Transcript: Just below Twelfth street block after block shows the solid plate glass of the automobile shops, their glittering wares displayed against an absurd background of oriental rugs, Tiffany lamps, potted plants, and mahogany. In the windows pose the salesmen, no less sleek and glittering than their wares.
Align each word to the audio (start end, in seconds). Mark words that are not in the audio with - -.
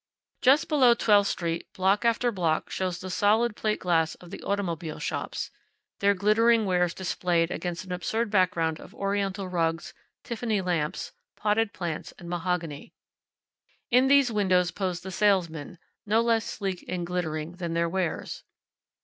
Just 0.41 0.67
below 0.67 0.95
Twelfth 0.95 1.29
street 1.29 1.71
block 1.73 2.03
after 2.03 2.31
block 2.31 2.71
shows 2.71 2.97
the 2.99 3.11
solid 3.11 3.55
plate 3.55 3.77
glass 3.79 4.15
of 4.15 4.31
the 4.31 4.41
automobile 4.41 4.97
shops, 4.97 5.51
their 5.99 6.15
glittering 6.15 6.65
wares 6.65 6.95
displayed 6.95 7.51
against 7.51 7.85
an 7.85 7.91
absurd 7.91 8.31
background 8.31 8.79
of 8.79 8.95
oriental 8.95 9.47
rugs, 9.47 9.93
Tiffany 10.23 10.59
lamps, 10.59 11.11
potted 11.35 11.71
plants, 11.71 12.13
and 12.17 12.27
mahogany. 12.27 12.95
In 13.91 14.07
the 14.07 14.23
windows 14.31 14.71
pose 14.71 15.01
the 15.01 15.11
salesmen, 15.11 15.77
no 16.07 16.19
less 16.21 16.45
sleek 16.45 16.83
and 16.87 17.05
glittering 17.05 17.57
than 17.57 17.73
their 17.75 17.87
wares. 17.87 18.41